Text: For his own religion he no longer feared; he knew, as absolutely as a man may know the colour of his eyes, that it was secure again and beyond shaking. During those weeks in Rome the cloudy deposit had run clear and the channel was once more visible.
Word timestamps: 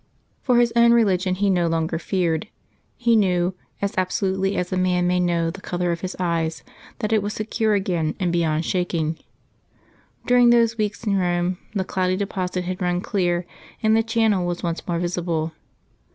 For 0.41 0.57
his 0.57 0.73
own 0.75 0.93
religion 0.93 1.35
he 1.35 1.51
no 1.51 1.67
longer 1.67 1.99
feared; 1.99 2.47
he 2.97 3.15
knew, 3.15 3.53
as 3.83 3.93
absolutely 3.99 4.55
as 4.55 4.73
a 4.73 4.75
man 4.75 5.05
may 5.05 5.19
know 5.19 5.51
the 5.51 5.61
colour 5.61 5.91
of 5.91 6.01
his 6.01 6.15
eyes, 6.17 6.63
that 6.97 7.13
it 7.13 7.21
was 7.21 7.33
secure 7.35 7.75
again 7.75 8.15
and 8.19 8.31
beyond 8.33 8.65
shaking. 8.65 9.19
During 10.25 10.49
those 10.49 10.75
weeks 10.75 11.03
in 11.03 11.17
Rome 11.17 11.59
the 11.75 11.83
cloudy 11.85 12.17
deposit 12.17 12.63
had 12.63 12.81
run 12.81 13.01
clear 13.01 13.45
and 13.83 13.95
the 13.95 14.01
channel 14.01 14.47
was 14.47 14.63
once 14.63 14.87
more 14.87 14.97
visible. 14.97 15.51